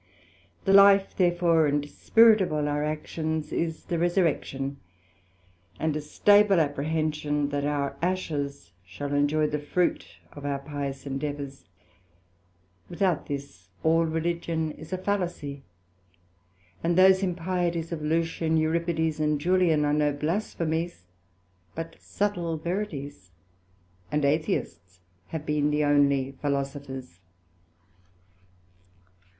[0.65, 4.77] The life therefore and spirit of all our actions, is the resurrection,
[5.79, 11.65] and a stable apprehension that our ashes shall enjoy the fruit of our pious endeavours:
[12.89, 15.61] without this, all Religion is a fallacy,
[16.83, 21.05] and those impieties of Lucian, Euripides, and Julian, are no blasphemies,
[21.75, 23.29] but subtle verities,
[24.11, 27.19] and Atheists have been the onely Philosophers.